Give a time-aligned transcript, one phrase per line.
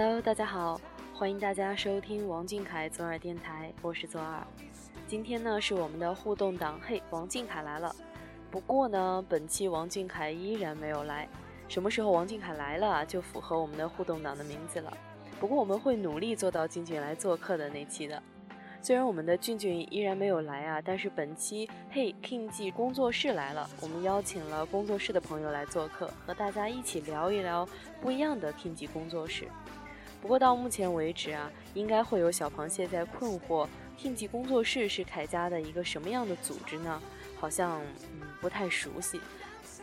[0.00, 0.80] Hello，大家好，
[1.12, 4.46] 欢迎大家收听王俊凯左耳电台，我是左耳。
[5.08, 7.92] 今天呢是我们的互动党，嘿，王俊凯来了。
[8.48, 11.28] 不过呢，本期王俊凯依然没有来。
[11.66, 14.96] 什么时候王俊凯来了，就符合我们的互动党的名字了。
[15.40, 18.22] 不过我们会努力做到俊俊来做客的那期的。
[18.80, 27.68] 虽然我们的俊俊依然没有来啊，但是本期嘿 King G 工作室来了，我们邀请了工作室的朋友来做客，和大家一起聊一聊
[28.00, 29.48] 不一样的 King G 工作室。
[30.20, 33.66] 不过到目前为止啊，应该会有小螃蟹在困惑
[33.98, 37.00] ，King G 工作室是凯家的一个什么样的组织呢？
[37.38, 37.80] 好像
[38.12, 39.20] 嗯不太熟悉。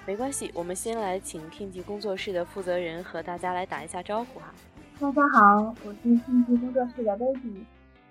[0.06, 4.54] 没关系，我们先来请 King G 工作室的负责人和大家来打一下招呼哈。
[5.00, 7.66] 大家好，我是 King G 工作室的 Baby。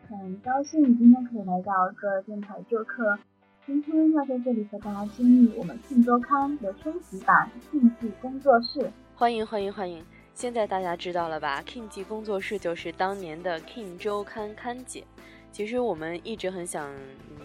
[0.08, 3.18] 很高兴今天可以来到这电台做客。
[3.66, 8.90] 今天要在这里和大家揭秘我们《King 周刊》的升级版 King G 工作室。
[9.14, 10.04] 欢迎欢迎欢迎！
[10.34, 15.04] 现在大家知道了吧？King G 工作室就是当年的 King 周刊刊姐。
[15.52, 16.92] 其实我们一直很想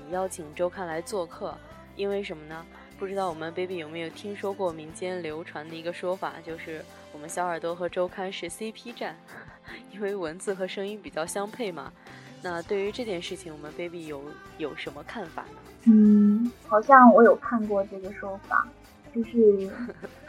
[0.09, 1.55] 邀请周刊来做客，
[1.95, 2.65] 因为什么呢？
[2.97, 9.15] 不知道我们 Baby 有没有听说过民间流传的一个说法，就是我们小耳朵和周刊是 CP 站，
[9.93, 11.93] 因为文字和声音比较相配嘛。
[12.41, 14.19] 那对于这件事情，我们 baby 有
[14.57, 15.59] 有什么看法呢？
[15.85, 18.67] 嗯，好像我有看过这个说法，
[19.13, 19.69] 就是，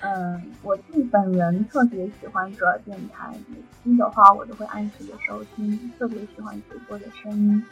[0.00, 7.62] 嗯，我自己本人特别喜欢这电台，每期的话我都会按时的收听，特别喜欢主播的声音。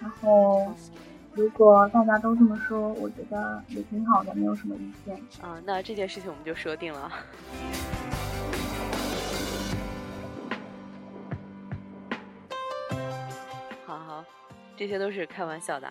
[0.00, 0.72] 然后，
[1.32, 5.16] 如果大家都这么说，我觉得也挺好的，没有什么意见。
[5.42, 7.10] 啊，那这件事情我们就说定了。
[13.86, 14.24] 好好
[14.76, 15.88] 这些都是开玩笑的，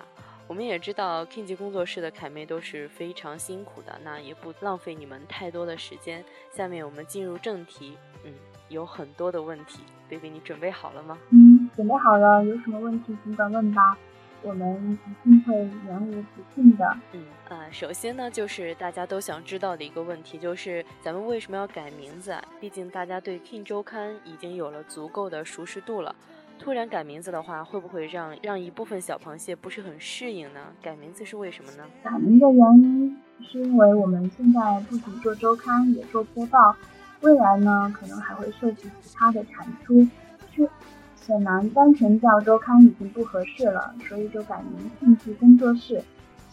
[0.48, 6.24] 我们也知道 King 级工作室的凯妹都是非常辛苦的，那也不浪费你们太多的时间。
[6.52, 8.32] 下面我们进入正题，嗯，
[8.70, 11.18] 有很多的问题，baby 你准备好了吗？
[11.32, 13.98] 嗯，准备好了，有什么问题尽管问吧，
[14.44, 15.56] 我们一定会
[15.88, 16.98] 言无不尽的。
[17.14, 22.36] 嗯啊，首先呢，就是大家都想知道的一个问题，就是咱们为什么要改名字？
[22.60, 26.16] 毕竟大家对 King 周刊已经有了足够的熟识度了。
[26.58, 30.60] 突然改名字的话，会不会让让一部分小螃蟹不是很适应呢？
[30.82, 31.84] 改名字是为什么呢？
[32.04, 36.76] 改名的原因是因为我们现在不仅做周刊，也做播报，
[37.22, 40.08] 未来呢可能还会涉及其他的产出，
[40.56, 40.68] 是
[41.16, 46.04] 显然单纯叫周刊已经不合适了，所以就改名兴趣工作室。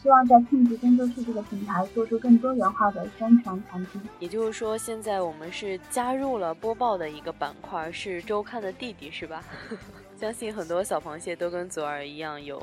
[0.02, 4.02] 希望在 King 级工作室这个平台做出更多元化的宣传产品。
[4.18, 9.44] 也就是说，现在我们是加入了播报的一个板块，是周刊的弟弟，是吧？
[10.18, 12.60] 相信很多小螃蟹都跟左耳一样有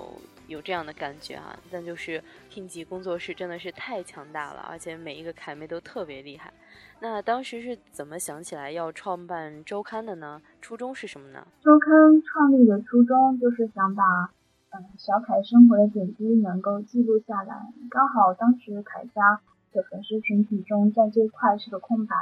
[0.48, 1.58] 有这样的感觉啊。
[1.72, 6.52] 但就是 King 级工作室真的是太强大了，而且每一个凯妹都特别厉害。
[7.00, 10.42] 那当时是怎么想起来要创办周刊的呢？
[10.62, 11.48] 初衷是什么呢？
[11.64, 14.04] 周刊创立的初衷就是想把。
[14.72, 17.56] 嗯，小凯生活的点滴能够记录下来，
[17.90, 19.42] 刚好当时凯家
[19.72, 22.16] 的粉丝群体中，在这块是个空白，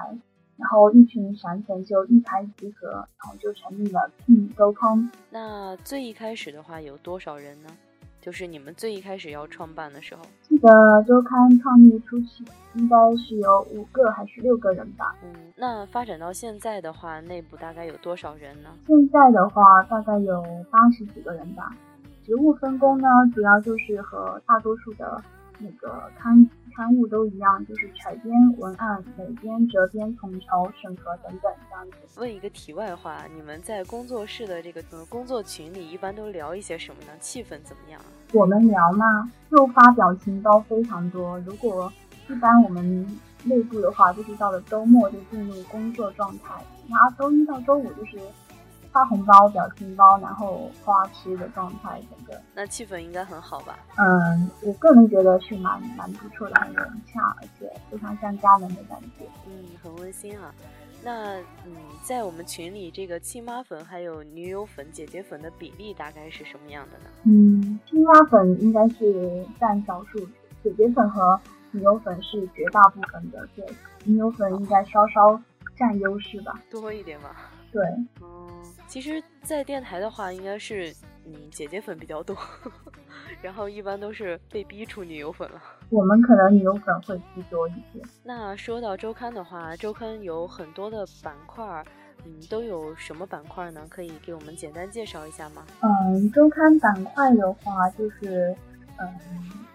[0.55, 5.11] 然后一群闪粉就一拍即合，然后就成立了 King 周刊。
[5.29, 7.69] 那最一开始的话有多少人呢？
[8.19, 10.69] 就是你们最一开始要创办的时候，记得
[11.03, 12.43] 周刊创立初期
[12.73, 15.15] 应该是有五个还是六个人吧？
[15.23, 18.69] 嗯，那发展到现在的话，内部大概有多少人呢？
[18.85, 21.73] 现在的话，大概有八十几个人吧。
[22.27, 25.23] 职务分工呢，主要就是和大多数的
[25.59, 26.45] 那个刊
[26.75, 32.19] 刊物都一样，就是采编、文案、美编、责编、统筹、审核等等这样子。
[32.19, 37.13] 问一个题外话，你们在工作室的这个呃工作群里一般都聊一些什么呢？
[37.21, 38.01] 气氛怎么样？
[38.33, 39.31] 我们聊嘛？
[39.49, 41.39] 就发表情包非常多。
[41.39, 41.89] 如果
[42.27, 43.07] 一般我们
[43.45, 48.19] 内部的话，就是到了周末就进入工作状态，然后周一到周五就是。
[48.97, 53.77] 发红包、表情包，然后花痴的状态，整个那气氛应该很好吧？
[53.95, 59.23] 嗯，我个人觉得是蛮蛮不错的，很融洽，而且非常像家人的感觉。
[59.45, 60.51] 嗯，很温馨啊。
[61.03, 67.05] 那嗯，在我们群里，这个亲妈粉还有女友粉、姐姐粉的比例大概是什么样的呢？
[67.25, 70.17] 嗯，亲妈粉应该是占少数，
[70.63, 71.39] 姐姐粉和
[71.69, 73.63] 女友粉是绝大部分的，对，
[74.05, 75.39] 女友粉应该稍稍
[75.75, 77.51] 占优势吧，多一点吧。
[77.71, 77.83] 对。
[78.87, 80.93] 其实，在电台的话，应该是
[81.25, 82.35] 嗯姐姐粉比较多，
[83.41, 85.61] 然后一般都是被逼出女友粉了。
[85.89, 88.01] 我们可能女友粉会居多一些。
[88.23, 91.83] 那说到周刊的话，周刊有很多的板块，
[92.25, 93.85] 嗯，都有什么板块呢？
[93.89, 95.65] 可以给我们简单介绍一下吗？
[95.81, 98.55] 嗯，周刊板块的话，就是
[98.99, 99.07] 嗯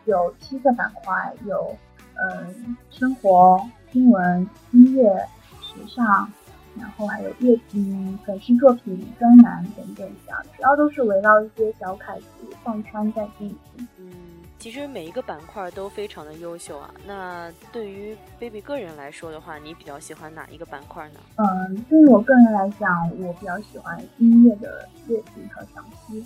[0.07, 1.77] 有七个板块，有
[2.17, 3.61] 嗯生活、
[3.93, 5.15] 新闻、音乐、
[5.61, 6.31] 时尚。
[6.79, 12.25] 然后还有乐嗯粉丝作品专栏等等这样，主要都是围绕一些小楷子
[12.65, 13.89] 饭圈在进行。
[13.99, 14.11] 嗯，
[14.59, 16.91] 其实每一个板块都非常的优秀啊。
[17.07, 21.21] 那对于 baby 个人来说的话，你比较喜欢哪一个板块呢？
[21.37, 26.25] 嗯，对于我个人来讲，我比较喜欢音乐的乐评和赏析。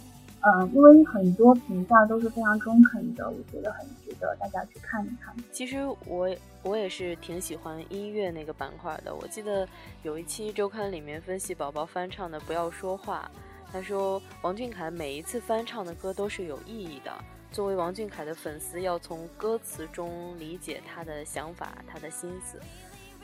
[0.48, 5.34] 嗯，因为很多评价都是非常中肯的，我觉得很值得大家去看一看。
[5.50, 6.32] 其实我
[6.62, 9.12] 我也是挺喜欢音乐那个板块的。
[9.12, 9.68] 我记得
[10.04, 13.28] 有一期周刊里面分析宝宝翻唱的《不要说话》，
[13.72, 17.12] 他说王俊凯每一次翻唱的歌都是有意义的。
[17.50, 22.60] 作为王俊凯的粉丝，要从歌词中理解他的想法、他的心思。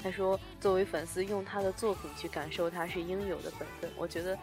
[0.03, 3.89] 他说，作为粉丝，用他的作品去感受他是应有的本分。
[3.97, 4.37] 我觉得。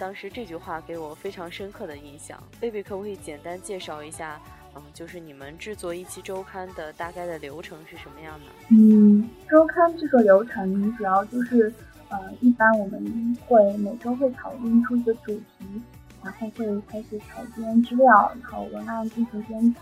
[0.00, 2.42] 当时这句话给我非常深刻的印象。
[2.58, 4.40] baby 可不可以简单介绍一下，
[4.74, 8.46] 嗯，就是你们制作一期周刊的大概的流程是什么样的？
[8.70, 11.70] 嗯，周刊制作流程主要就是，
[12.08, 15.82] 呃，一般我们会每周会讨论出一个主题，
[16.24, 19.78] 然后会开始采编资料，然后文案进行编辑，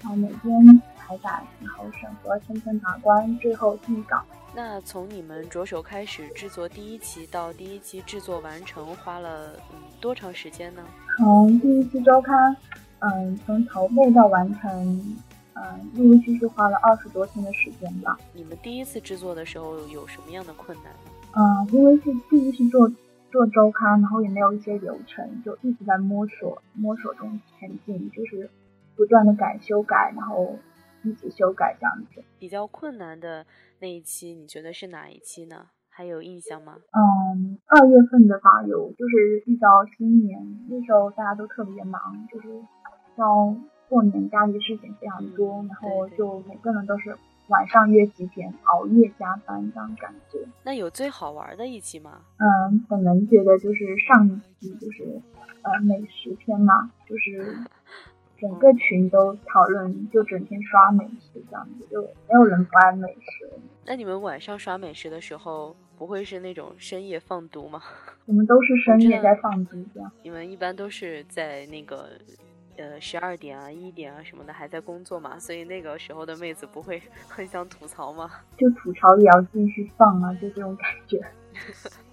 [0.00, 4.24] 然后每天排版，然后审核层层把关，最后定稿。
[4.54, 10.84] 那从你们着手开始制作第一期到第一期制作完成，花了嗯多长时间呢？
[11.16, 12.54] 从第一期周刊，
[12.98, 15.16] 嗯，从筹备到完成，
[15.54, 18.18] 嗯，陆陆续续花了二十多天的时间吧。
[18.34, 21.10] 你们第一次制作的时候有什么样的困难呢？
[21.34, 22.92] 嗯，因为是第一次做
[23.30, 28.50] 做周刊，然后也没有一些流程，就一直在摸索摸索中前进，就是
[28.96, 30.58] 不断的改修改，然后
[31.04, 32.22] 一直修改这样子。
[32.38, 33.44] 比较困难的。
[33.80, 35.66] 那一期你觉得是哪一期呢？
[35.88, 36.76] 还有印象吗？
[36.92, 40.40] 嗯，二月份的话，有就是遇到新年
[40.70, 42.00] 那时候大家都特别忙，
[42.32, 42.48] 就是
[43.16, 43.54] 要
[43.88, 47.14] 过年家里事情非常多，然后就每个人都是
[47.48, 50.38] 晚上约几点熬夜加班这样感觉。
[50.62, 52.22] 那有最好玩的一期吗？
[52.38, 55.20] 嗯，本人觉得就是上一期就是
[55.62, 57.56] 呃美食篇嘛，就是。
[58.42, 63.48] 整个群都讨论，就整天刷美食这样子，就没有人不爱美食。
[63.86, 67.80] 那你们晚上刷美食的时候，不会是那种深夜放毒吗？
[68.26, 70.10] 我们都是深夜在放毒，这样。
[70.24, 72.08] 你们一般都是在那个，
[72.76, 78.28] 呃，十二点啊、一点啊什么的还在工作嘛，所以那个时候的妹子不会 很想吐槽吗？
[78.58, 81.20] 就吐槽也要继续放啊，就这种感觉。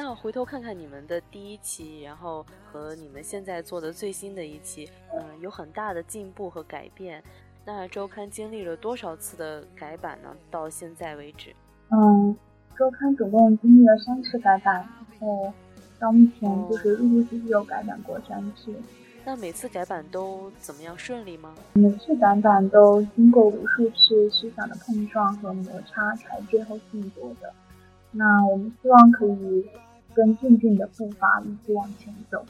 [0.00, 7.20] 那回头看看你们的第一期，然后和你们现在做的最新的一期，嗯，有很大的进步和改变。
[7.64, 10.32] 那周刊经历了多少次的改版呢？
[10.52, 11.52] 到现在为止，
[11.90, 12.36] 嗯，
[12.78, 14.76] 周刊总共经历了三次改版，
[15.10, 15.52] 然后
[15.98, 18.72] 到目前就是陆陆续续有改版过三次。
[19.24, 20.96] 那每次改版都怎么样？
[20.96, 21.52] 顺利吗？
[21.72, 27.52] 每次改版都经过无数次思想的碰撞和摩擦，才最后定夺的。
[28.12, 29.68] 那我们希望可以。
[30.14, 32.44] 跟静静的步伐一直往前走。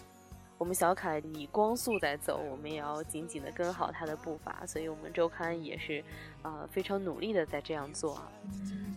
[0.57, 4.67] 我们小凯以光速在走，我们也要紧紧的跟好他的步伐。
[4.67, 6.03] 所以，我们周刊也是，
[6.43, 8.29] 呃，非常努力的在这样做啊。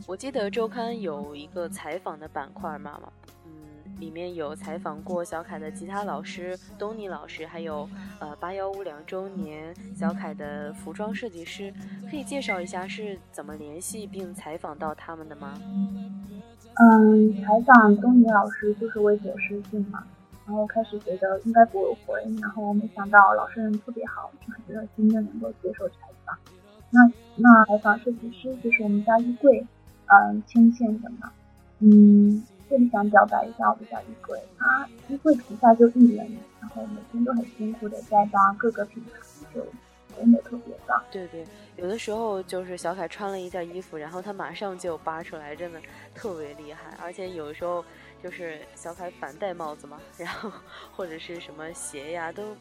[0.07, 2.99] 我记得周刊有一个采访的板块嘛，
[3.45, 3.51] 嗯，
[3.99, 7.87] 里面有采访过小凯的吉他老师东尼老师，还有
[8.17, 11.71] 呃八幺五两周年小凯的服装设计师，
[12.09, 15.53] 可以介绍一下是怎么联系并采访到他们的吗？
[16.75, 20.03] 嗯，采访东尼老师就是微博私信嘛，
[20.45, 26.35] 然后开始觉得应该不会回，然后没想到老师人特别好，就很热心的能够接受采访。
[26.89, 26.99] 那
[27.35, 29.65] 那采访设计师就是我们家衣柜，
[30.07, 31.31] 嗯，牵线的嘛。
[31.79, 36.25] 嗯，这里想表白一下我们家衣柜，他衣柜底下就一人，
[36.59, 39.19] 然后每天都很辛苦的在搭各个品牌，
[40.21, 41.03] 真的特别棒。
[41.11, 41.45] 对对。
[41.77, 45.81] 有的时候就是小凯穿了一件衣服，然后他马上就扒出来，真的
[46.13, 46.95] 特别厉害。
[47.01, 47.83] 而且有时候
[48.21, 50.51] 就是小凯反戴帽子嘛， 然后
[50.95, 52.55] 或者是什么鞋呀，都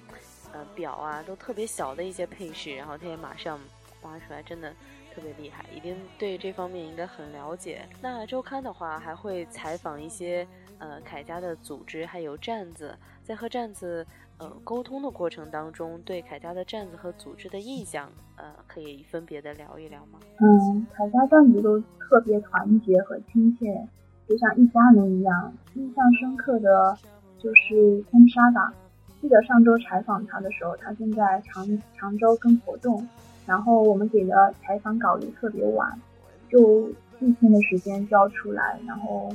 [0.52, 3.60] 呃表啊都特别小的一些配饰，然后他也马上
[4.00, 4.72] 扒出来，真的
[5.14, 7.86] 特别厉害，一定对这方面应该很了解。
[8.00, 10.46] 那周刊的话还会采访一些
[10.78, 14.06] 呃凯家的组织，还有站子，在和站子。
[14.40, 20.18] 呃，沟通的过程当中，对凯家的站子和组织的印象，呃，可以分别的聊一聊吗？
[20.38, 23.86] 嗯，凯家站子都特别团结和亲切，
[24.26, 25.52] 就像一家人一样。
[25.74, 26.96] 印象深刻的
[27.38, 28.72] 就是天沙吧，
[29.20, 33.06] 记得上周采访他的时候，他正在常常州跟活动，
[33.44, 36.00] 然后我们给的采访稿也特别晚，
[36.48, 36.88] 就
[37.20, 39.30] 一天的时间就要出来，然后。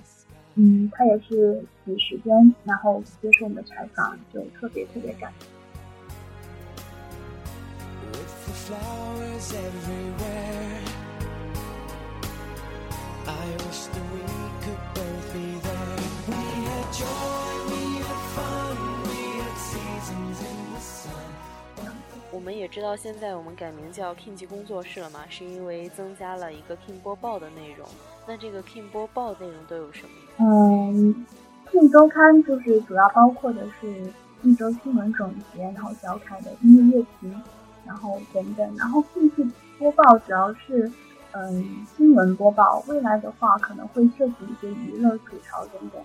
[0.55, 5.47] 嗯，他也是挤时间，然后接受我们的采访，就特别特别感动。
[22.35, 27.87] 我们也知道，现在我们改名叫 King 级工作室了嘛，是因为增加了一个 King 播报的内容。
[28.27, 30.09] 那这个 King 播报内容都有什么？
[30.39, 31.25] 嗯
[31.71, 34.11] ，King 周刊就是主要包括的是
[34.43, 37.41] 一周新闻总结，然后小凯的音乐乐评，
[37.85, 38.75] 然后等等。
[38.75, 39.49] 然后 King 级
[39.79, 40.91] 播报主要是
[41.31, 46.03] 嗯新闻播报，未来的话可能会涉及一些娱乐吐槽等等。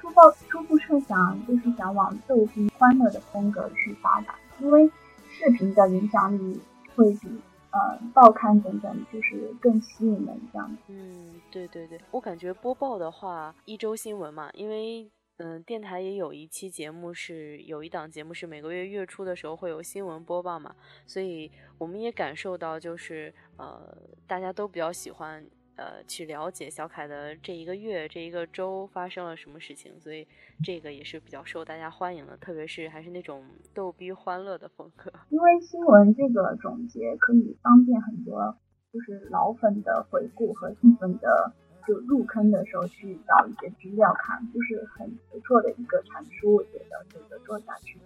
[0.00, 4.90] 初报初步设想就是想往逗比欢乐的风格去发展，因为。
[5.38, 6.60] 视频的影响力
[6.94, 7.28] 会比
[7.70, 10.76] 呃报刊等等就是更吸引人这样。
[10.88, 20.74] 嗯，对对对，我感觉播报的话，一周新闻嘛，因为嗯电台也有一期节目是有一档节目是每个月月初的时候会有新闻播报嘛，
[21.06, 25.46] 所以我们也感受到就是呃大家都比较喜欢。
[25.76, 30.26] 呃，去了解小凯的这一个月、这一个周发生了什么事情，所以
[30.64, 35.12] 这个也是比较受大家欢迎的，特别是还是那种逗逼欢乐的风格。
[35.28, 38.58] 因为新闻这个总结可以方便很多，
[38.92, 41.52] 就是老粉的回顾和新粉的。
[41.86, 47.96] 就入坑的时候去找一些资料看，就是很不错的一个产出，我觉得这个做下去。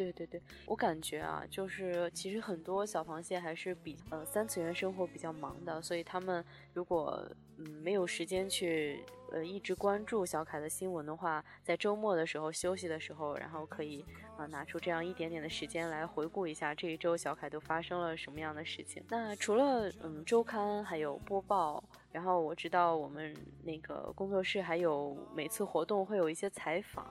[0.00, 6.42] 对对对，我感觉啊，就是其实很多小螃蟹还是比呃三次元生活比较忙的，所以他们
[6.72, 7.22] 如果
[7.58, 14.02] 嗯没有时间去呃一直关注小凯的新闻的话，在周末的时候休息的时候，然后可以
[14.38, 19.04] 啊拿出这样一点点的时间来回顾一下这一周小凯都发生了什么样的事情。
[19.10, 21.84] 那除了嗯周刊还有播报。
[22.12, 27.06] 然后我知道我们那个工作室还有每次活动会有一些采访，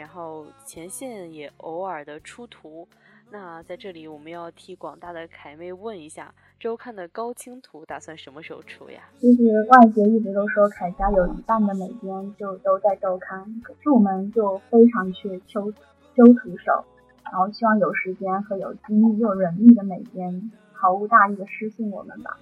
[0.00, 2.88] 然后前线也偶尔的出图。
[3.30, 9.02] 那在这里我们要替广大的凯妹问一下，周刊的高清图打算什么时候出呀？
[9.20, 15.70] 其实外界一直都说凯家有一半的美编就都在周刊，可是我们就非常缺修
[16.16, 16.84] 修图手，
[17.22, 22.36] 然后希望有时间和有精力又人力的美编毫无大意的私信我们吧。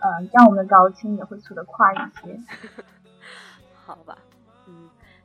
[0.00, 2.40] 嗯，这样我们的高清也会出得快一些。
[3.84, 4.31] 好吧，嗯，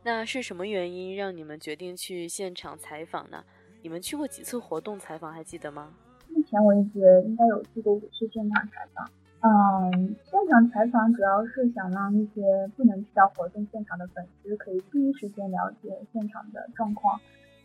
[0.08, 3.44] 那是什么原因让你们决定去现场采访呢？
[3.82, 5.94] 你们去过几次活动采访，还记得吗？
[6.30, 9.06] 目前为止应该有去过五次现场采访。
[9.42, 12.42] 嗯，现场采访主要是想让一些
[12.78, 17.20] 不能去到活动现场的粉丝可以第一时间了解现场的状况。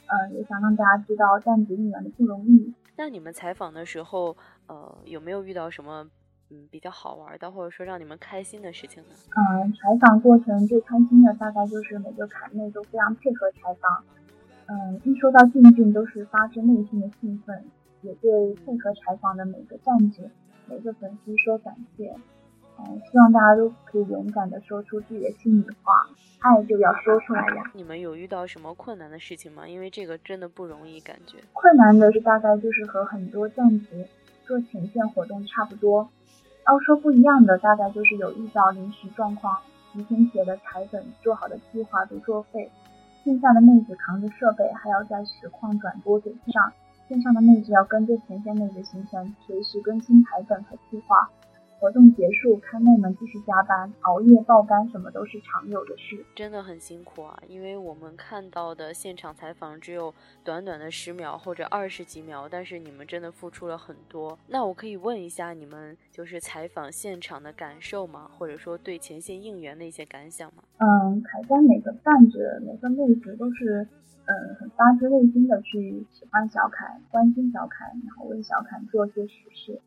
[0.09, 2.75] 嗯，也想让大家知道站职应援的不容易。
[2.97, 6.11] 那你们采访的时候，呃，有没有遇到什么？
[6.53, 9.09] 嗯，比较好玩的，或者说让你们开心的事情呢？
[9.35, 14.05] 嗯，采访过程最开心的大概就是每个卡内都非常配合采访。
[14.67, 17.65] 嗯，一说到进俊，都是发自内心的兴奋，
[18.03, 20.31] 也对配合采访的每个站姐、
[20.67, 22.15] 每个粉丝说感谢。
[22.79, 26.07] 嗯，希望大家都可以勇敢的说出自己的心里话，
[26.41, 27.71] 爱就要说出来呀。
[27.73, 29.67] 你们有遇到什么困难的事情吗？
[29.67, 31.39] 因为这个真的不容易，感觉。
[31.55, 34.07] 困难的是大概就是和很多站姐
[34.45, 36.09] 做前线活动差不多。
[36.67, 39.59] 要说不一样的，大概就是有遇到临时状况，
[39.93, 42.71] 提前写的台本、做好的计划都作废，
[43.25, 46.73] 线下的妹子扛着设备还要在实况转播对上，
[47.09, 51.29] 线上的妹子要跟着前线妹子行程，随时更新台本和计划。
[51.83, 56.25] 活动结束，看妹们继续加班、熬夜、爆肝，什么都是常有的事。
[56.33, 64.39] 真的很辛苦啊，因为我们看到的现场采访只有短短的十秒或者二十几秒，但是你们真的付出了很多。
[64.47, 68.31] 那我可以问一下你们就是采访现场的感受吗？
[68.39, 70.63] 或者说对前线应援的一些感想吗？
[70.79, 73.85] 嗯，凯家每个站子、每个妹子都是
[74.27, 79.81] 嗯很发自内心的去喜欢小凯、关心小凯，然后为小凯做些实事。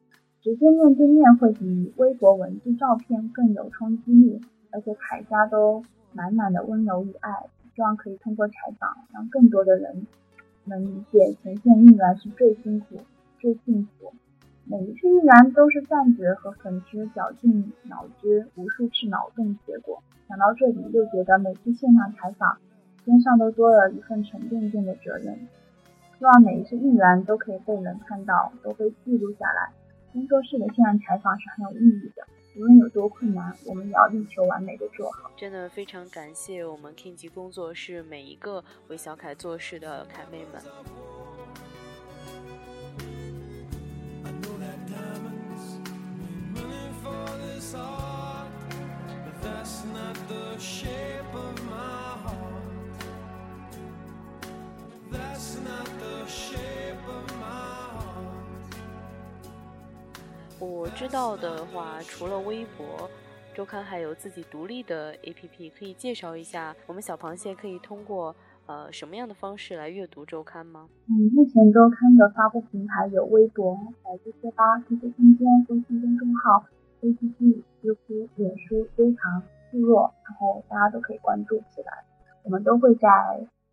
[0.45, 5.83] 直接面对面会比微博文字照片更有冲击力，而且凯家都
[6.13, 10.05] 满满的温柔与爱，希望可以通过采访让更多的人
[10.65, 12.97] 能理解前线应援是最辛苦、
[13.39, 14.13] 最幸福。
[14.65, 20.03] 每一次应援都是站子和粉丝绞尽脑汁、无数次脑洞结果。
[20.27, 22.59] 想到这里，又觉得每次现场采访
[23.03, 25.39] 肩上都多了一份沉甸甸的责任。
[26.19, 29.71] 希望每一次应援都可以被人看到，都被记录下来。
[30.15, 35.29] 工作室的现场采访是很有意义的，无论有多困难，我们也要力求完美的做好。
[35.35, 40.61] 真的非常感谢我们 King 级工作室每一个为小凯做事的凯妹们。
[60.95, 63.09] 知道的话，除了微博，
[63.53, 68.33] 周刊还有自己独立的 APP，可以介绍一下我们小螃蟹可以通过
[68.65, 70.87] 呃什么样的方式来阅读周刊吗？
[71.09, 76.65] 嗯，目前周刊的发布平台有微博、百度贴吧、QQ 空间、微信公众号、
[77.01, 82.05] APP、知乎、脸书、优藏、部落，然后大家都可以关注起来。
[82.43, 83.09] 我们都会在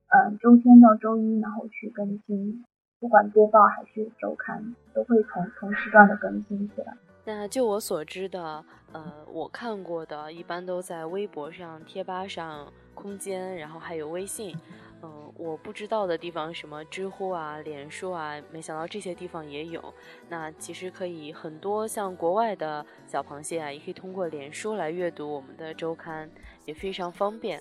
[0.09, 2.64] 嗯周天到周一，然后去更新，
[2.99, 6.93] 不管播报还是周刊，都会同同时段的更新起来。
[7.25, 14.57] 那就我所知的，呃，我看过的，一般都在微博上、贴吧上、空间，然后还有微信。
[15.05, 19.83] 嗯，我不知道的地方，什么知乎啊、脸书啊，没想到这些地方也有。
[20.29, 26.31] 那其实可以很多，像国外的小螃蟹啊，也可以通过脸书来阅读我们的周刊，
[26.64, 27.61] 也非常方便。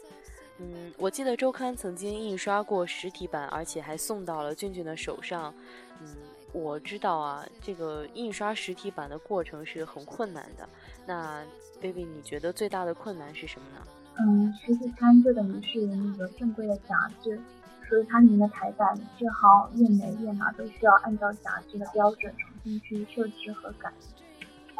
[0.57, 5.53] 嗯，我记得周刊曾经印刷过实体版，而且还送到了俊俊的手上。
[6.01, 6.07] 嗯。
[6.53, 10.67] 我知道啊，这个印刷实体版的过程是很困难的。
[11.05, 11.41] 那
[11.81, 13.87] baby，你觉得最大的困难是什么呢？
[14.19, 17.39] 嗯，实体刊就等于是那个正规的杂志，
[17.87, 23.91] 所以它里面的排版、字号、页眉、页码都需要按照杂志的标准重新去设置和改。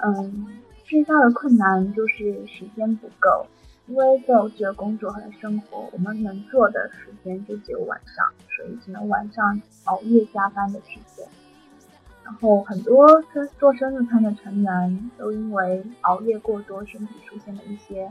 [0.03, 0.47] 嗯，
[0.83, 3.47] 最大的困难就是时间不够，
[3.87, 11.25] 因为都有工作和生活，我们能做的时间就只有晚上，所以只能晚上熬夜加班的时间。
[12.31, 18.09] 然后很多生做生日餐的成员都因为熬夜过多，身体出现了一些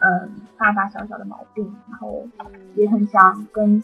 [0.00, 2.28] 嗯大大小小的毛病，然后
[2.74, 3.82] 也很想跟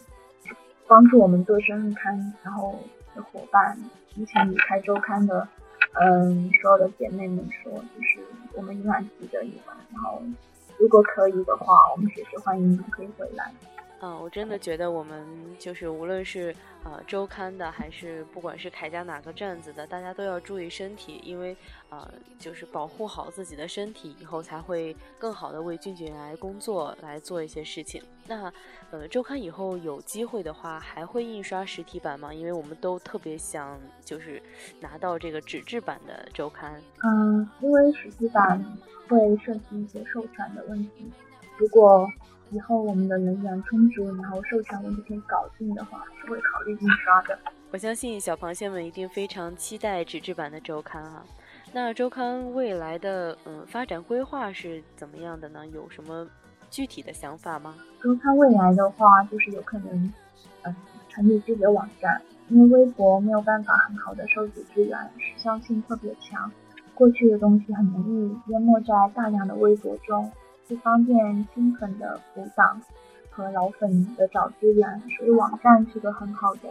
[0.87, 2.79] 帮助我们做生日餐然后
[3.15, 3.75] 的伙伴，
[4.09, 5.47] 提前离开周刊的
[5.93, 8.19] 嗯所有的姐妹们说，就是
[8.53, 10.21] 我们永远记得你们，然后
[10.77, 13.51] 如果可以的话，我们随时欢迎你们可以回来。
[14.03, 15.25] 嗯，我真的觉得我们
[15.57, 21.55] 就是无论是呃周刊的，还是不管是铠甲哪个站子的，大家都要注意身体，因为
[21.89, 22.05] 呃
[22.37, 28.03] 就是保护好自己的身体，以后才会更好的为俊俊来工作，来做一些事情。
[28.27, 28.51] 那
[28.91, 32.33] 呃周刊以后有机会的话，还会印刷实体版吗？
[32.33, 34.43] 因为我们都特别想就是
[34.81, 36.73] 拿到这个纸质版的周刊。
[37.05, 38.61] 嗯，因为实体版
[39.07, 41.09] 会涉及一些授权的问题，
[41.55, 42.05] 如果。
[42.53, 47.37] 以后我们的人员充足，然后授权问题可以搞定的话，是会考虑印刷的。
[47.71, 51.25] 我相信小螃蟹们一定非常期待纸质版的周刊啊。
[51.73, 55.65] 那周刊未来的嗯发展规划是怎么样的呢？
[55.65, 56.27] 有什么
[56.69, 57.73] 具体的想法吗？
[58.03, 60.13] 周刊未来的话，就是有可能
[60.61, 60.75] 嗯
[61.09, 66.51] 成立自己的网站，因为微博没有办法很好的收集资源，时效性特别强，
[66.93, 70.31] 过去的东西很容易淹没在大量的微博中。
[70.73, 72.81] 不方便新粉的补档
[73.29, 76.61] 和老粉的找资源，所以网站是个很好的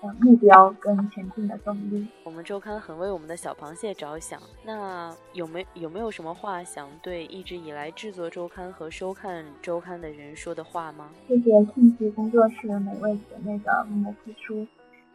[0.00, 2.08] 呃目标跟前进的动力。
[2.24, 11.10] 我们周刊很为我们的小螃蟹着想，那有没有没有什么话想对一直以来制作周刊和收看周刊的人说的话吗？
[11.28, 14.66] 谢谢 King 工作室每位姐妹的默默付出，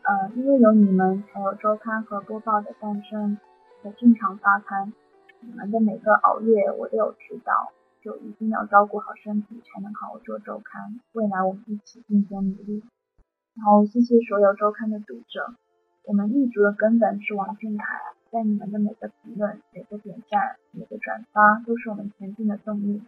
[0.03, 3.37] 呃，因为有你们，才有周刊和播报的诞生
[3.83, 4.93] 和正常发刊。
[5.39, 7.71] 你们的每个熬夜，我都有知道。
[8.07, 10.97] 就一定要照顾好身体，才能好好做周刊。
[11.11, 12.81] 未来我们一起并肩努力。
[13.53, 15.53] 然后谢谢所有周刊的读者，
[16.05, 17.99] 我们立足的根本是王俊凯，
[18.31, 23.01] 在你们的每个评论、每个点赞、每个转发，都是我们前进的动力。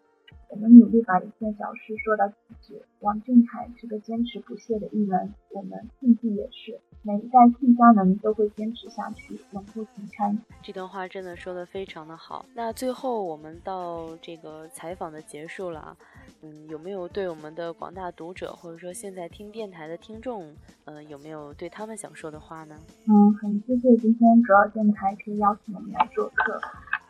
[0.49, 2.81] 我们努力把一件小事做到极致。
[2.99, 6.81] 王俊凯是个坚持不懈的艺人，我们竞技也是。
[7.01, 10.37] 每一代 T 家人都会坚持下去，永不停刊。
[10.61, 12.45] 这段话真的说的非常的好。
[12.53, 15.95] 那最后我们到这个采访的结束了，
[16.41, 22.75] 嗯，有没有对我们的广大读者，或者说现在听电台的听众，呃，有没有对他们想说的话呢？
[23.07, 26.59] 嗯，很谢谢今天主要电台可以邀请我们来做客。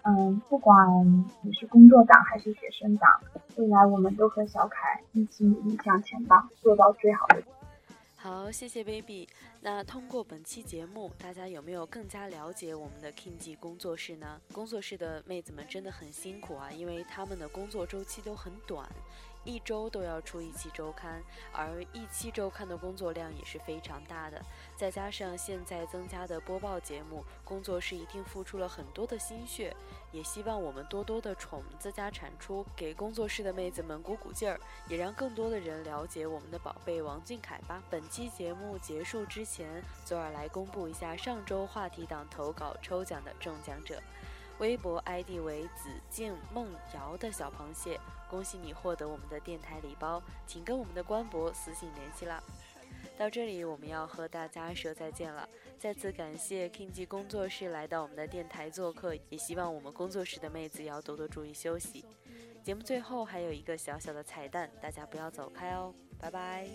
[0.04, 3.10] 嗯，不管你是工作党还是学生党，
[3.58, 7.42] 未来我们都和小凯一起努力向前吧，做到最好的。
[8.22, 9.26] 好，谢谢 baby。
[9.62, 14.42] 那通过本期节目，大家有没有更加了解我们的 King 工作室呢？
[14.52, 18.90] 工作室的妹子们真的很辛苦啊，因为他们的工作周期都很短。
[19.46, 24.44] 一周都要出一期周刊，而一期周刊的工作量也是非常大的。
[24.76, 29.74] 再加上现在增加的播报节目，工作室一定付出了很多的心血。
[30.12, 37.82] 也希望我们多多的宠自家产出，给工作室的妹子们鼓鼓劲儿，也让更多的人了解我们的宝贝王俊凯吧。
[37.90, 44.02] 本期节目结束之前，左耳来公布一下上周话题党投稿抽奖的中奖者。
[44.58, 47.98] 微博 ID 为紫静梦瑶的小螃蟹，
[48.30, 52.44] 恭喜你获得我们的电台礼包，请跟我们的官博私信联系啦。
[53.20, 55.48] 到这里，我们要和大家说再见了。
[55.78, 62.06] 再次感谢 King 工作室来到我们的电台做客，也希望我们工作室的妹子要多多注意休息。
[62.64, 66.66] 节目最后还有一个小小的彩蛋，大家不要走开哦，拜拜。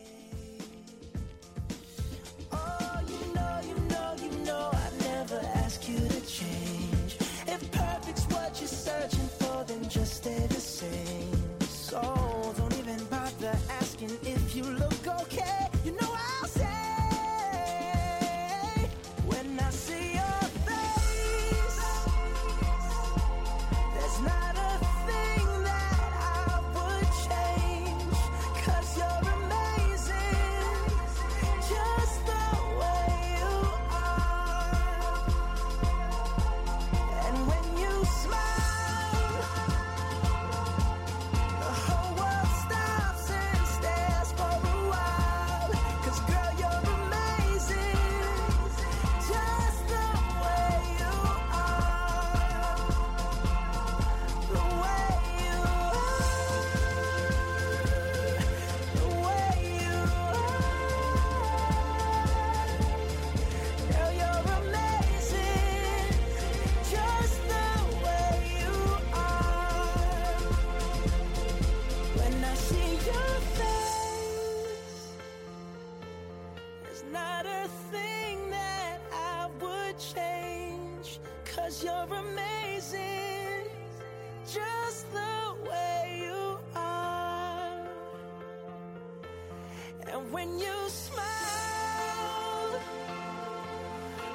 [90.30, 92.70] When you smile,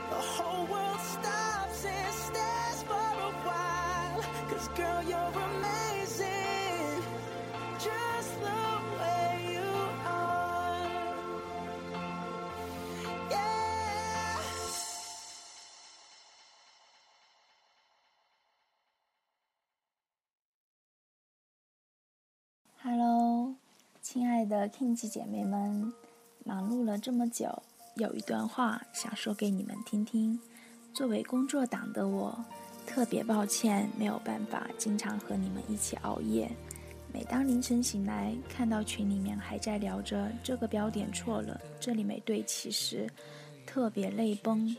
[0.10, 4.22] the whole world stops and stares for a while.
[4.50, 7.04] Cause girl, you're amazing,
[7.80, 8.79] just the
[24.12, 25.94] 亲爱的 King 姐妹们，
[26.44, 27.62] 忙碌了这么久，
[27.98, 30.40] 有一段话想说给你们听听。
[30.96, 32.44] 作为工作党的我，
[32.88, 36.50] 特别抱歉没有办法经常和你们一起熬夜。
[37.14, 43.08] 每当凌晨醒来，看到群里面还在聊着这个标点错了，这里没对齐时，
[43.64, 44.76] 特别泪崩。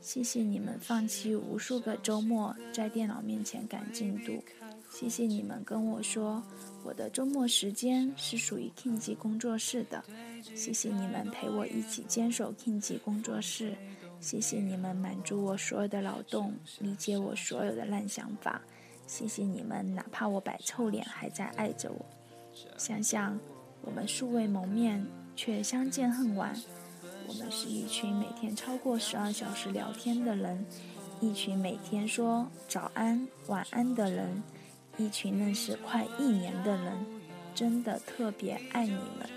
[0.00, 4.42] 谢谢你们放弃无数个周末在电脑面前赶进度，
[4.94, 6.40] 谢谢你们跟我说。
[6.84, 10.04] 我的周末时间是属于 King 记工作室的，
[10.54, 13.76] 谢谢你们陪我一起坚守 King 记工作室，
[14.20, 18.62] 谢谢你们满足我所有的劳动，理解我所有的烂想法，
[19.08, 22.06] 谢谢你们哪怕我摆臭脸还在爱着我。
[22.78, 23.36] 想想
[23.80, 25.04] 我们素未谋面
[25.34, 26.54] 却相见恨晚，
[27.26, 30.64] 我们是一群每天超过十二小时聊天的人，
[31.20, 34.40] 一群每天说早安晚安的人。
[34.96, 36.92] 一群认识快一年的人，
[37.54, 39.28] 真的特别爱你们。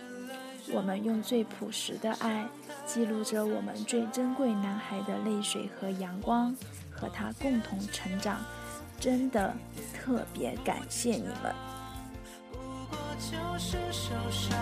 [0.71, 2.45] 我们用最朴实的爱，
[2.85, 6.55] 记录着我们最珍贵男孩的泪水和阳光，
[6.91, 8.39] 和他共同成长。
[8.99, 9.55] 真的
[9.93, 11.55] 特别感谢你们。
[13.19, 14.57] 就是受伤，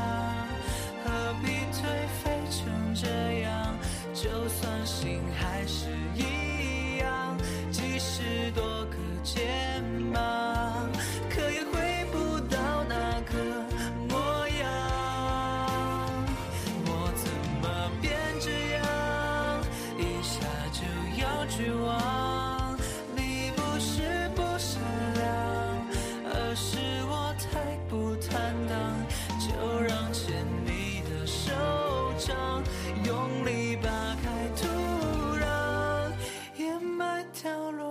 [1.03, 1.83] 何必颓
[2.23, 3.75] 废成这样？
[4.13, 7.37] 就算心还是一样，
[7.71, 10.54] 即使多个肩膀。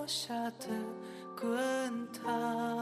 [0.05, 0.69] 落下的
[1.35, 1.49] 滚
[2.13, 2.74] 烫。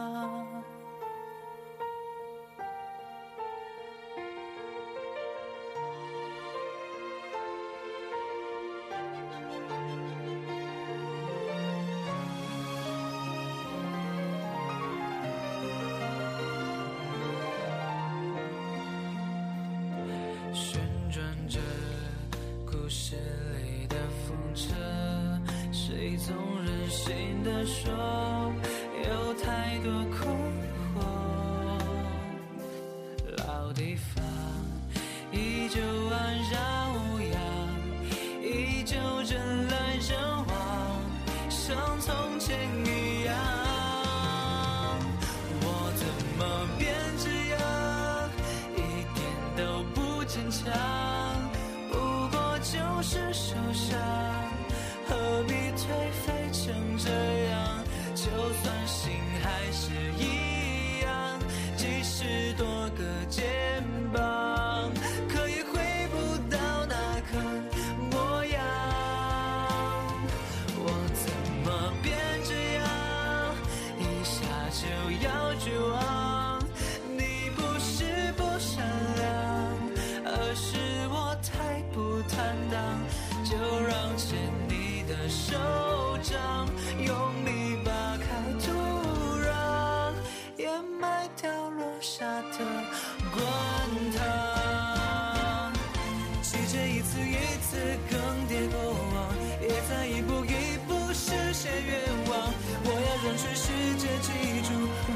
[97.03, 97.75] 一次一次
[98.09, 98.79] 更迭过
[99.13, 102.53] 往也在一步一步实现愿望。
[102.85, 104.31] 我要让全世界记
[104.63, 104.69] 住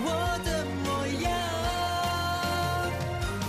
[0.04, 0.06] 我
[0.44, 0.86] 的模
[1.24, 1.26] 样。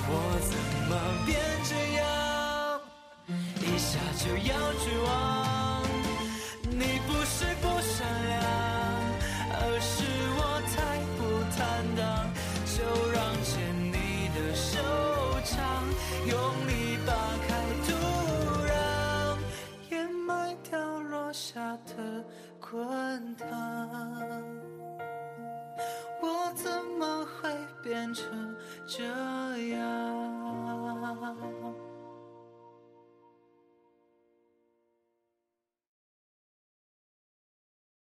[0.08, 0.12] 我
[0.48, 0.54] 怎
[0.88, 0.90] 么
[1.26, 2.80] 变这样？
[3.60, 5.47] 一下就要绝望。
[22.70, 23.48] 滚烫
[26.20, 27.48] 我怎么会
[27.82, 28.54] 变成
[28.86, 29.04] 这
[29.72, 29.88] 样？